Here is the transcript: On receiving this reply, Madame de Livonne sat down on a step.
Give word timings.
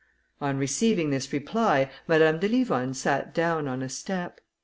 On 0.41 0.57
receiving 0.57 1.11
this 1.11 1.31
reply, 1.31 1.91
Madame 2.07 2.39
de 2.39 2.47
Livonne 2.47 2.95
sat 2.95 3.35
down 3.35 3.67
on 3.67 3.83
a 3.83 3.87
step. 3.89 4.41